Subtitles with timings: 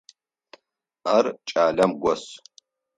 [1.15, 2.23] Ар кӏалэм гос.